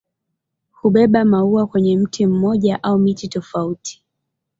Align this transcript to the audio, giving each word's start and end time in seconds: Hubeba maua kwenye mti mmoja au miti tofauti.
Hubeba 0.71 1.25
maua 1.25 1.67
kwenye 1.67 1.97
mti 1.97 2.25
mmoja 2.27 2.83
au 2.83 2.99
miti 2.99 3.27
tofauti. 3.27 4.03